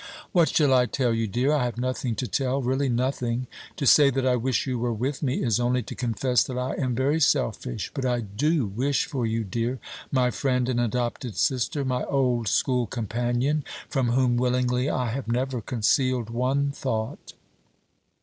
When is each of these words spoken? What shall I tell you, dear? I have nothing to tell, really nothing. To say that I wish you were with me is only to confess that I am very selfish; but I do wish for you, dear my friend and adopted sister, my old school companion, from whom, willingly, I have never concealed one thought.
What 0.31 0.49
shall 0.49 0.73
I 0.73 0.87
tell 0.87 1.13
you, 1.13 1.27
dear? 1.27 1.53
I 1.53 1.63
have 1.65 1.77
nothing 1.77 2.15
to 2.15 2.27
tell, 2.27 2.59
really 2.59 2.89
nothing. 2.89 3.45
To 3.75 3.85
say 3.85 4.09
that 4.09 4.25
I 4.25 4.35
wish 4.35 4.65
you 4.65 4.79
were 4.79 4.91
with 4.91 5.21
me 5.21 5.43
is 5.43 5.59
only 5.59 5.83
to 5.83 5.93
confess 5.93 6.43
that 6.45 6.57
I 6.57 6.73
am 6.73 6.95
very 6.95 7.19
selfish; 7.19 7.91
but 7.93 8.03
I 8.03 8.21
do 8.21 8.65
wish 8.65 9.05
for 9.05 9.27
you, 9.27 9.43
dear 9.43 9.79
my 10.11 10.31
friend 10.31 10.67
and 10.69 10.79
adopted 10.79 11.37
sister, 11.37 11.85
my 11.85 12.03
old 12.05 12.47
school 12.47 12.87
companion, 12.87 13.63
from 13.89 14.09
whom, 14.13 14.37
willingly, 14.37 14.89
I 14.89 15.11
have 15.11 15.27
never 15.27 15.61
concealed 15.61 16.31
one 16.31 16.71
thought. 16.71 17.33